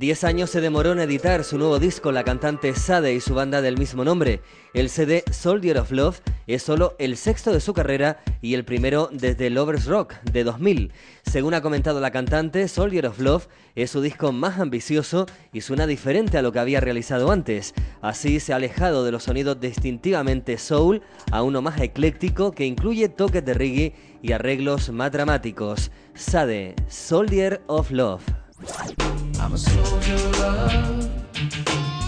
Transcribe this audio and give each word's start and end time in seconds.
Diez 0.00 0.24
años 0.24 0.48
se 0.48 0.62
demoró 0.62 0.92
en 0.92 1.00
editar 1.00 1.44
su 1.44 1.58
nuevo 1.58 1.78
disco 1.78 2.10
la 2.10 2.24
cantante 2.24 2.74
Sade 2.74 3.12
y 3.12 3.20
su 3.20 3.34
banda 3.34 3.60
del 3.60 3.76
mismo 3.76 4.02
nombre. 4.02 4.40
El 4.72 4.88
CD 4.88 5.22
Soldier 5.30 5.76
of 5.76 5.90
Love 5.90 6.22
es 6.46 6.62
solo 6.62 6.96
el 6.98 7.18
sexto 7.18 7.52
de 7.52 7.60
su 7.60 7.74
carrera 7.74 8.22
y 8.40 8.54
el 8.54 8.64
primero 8.64 9.10
desde 9.12 9.50
Lovers 9.50 9.84
Rock 9.84 10.14
de 10.22 10.42
2000. 10.42 10.94
Según 11.22 11.52
ha 11.52 11.60
comentado 11.60 12.00
la 12.00 12.12
cantante, 12.12 12.66
Soldier 12.66 13.08
of 13.08 13.20
Love 13.20 13.48
es 13.74 13.90
su 13.90 14.00
disco 14.00 14.32
más 14.32 14.58
ambicioso 14.58 15.26
y 15.52 15.60
suena 15.60 15.86
diferente 15.86 16.38
a 16.38 16.42
lo 16.42 16.50
que 16.50 16.60
había 16.60 16.80
realizado 16.80 17.30
antes. 17.30 17.74
Así 18.00 18.40
se 18.40 18.54
ha 18.54 18.56
alejado 18.56 19.04
de 19.04 19.12
los 19.12 19.24
sonidos 19.24 19.60
distintivamente 19.60 20.56
soul 20.56 21.02
a 21.30 21.42
uno 21.42 21.60
más 21.60 21.78
ecléctico 21.78 22.52
que 22.52 22.64
incluye 22.64 23.10
toques 23.10 23.44
de 23.44 23.52
reggae 23.52 23.94
y 24.22 24.32
arreglos 24.32 24.88
más 24.88 25.12
dramáticos. 25.12 25.90
Sade, 26.14 26.74
Soldier 26.88 27.60
of 27.66 27.90
Love. 27.90 28.39
I'm 28.62 29.54
a 29.54 29.58
soldier 29.58 30.14
of 30.14 30.38
love. 30.38 31.99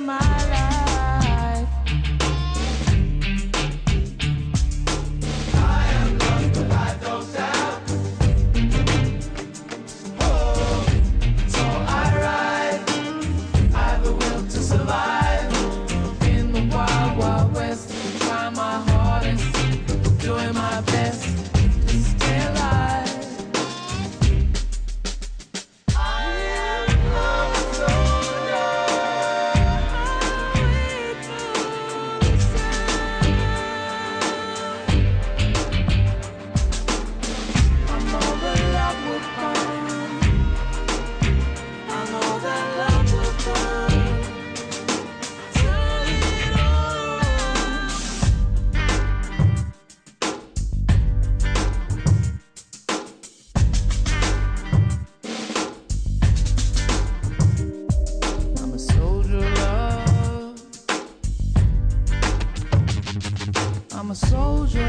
I'm 0.00 0.10
a 0.10 0.57
soldier. 64.48 64.88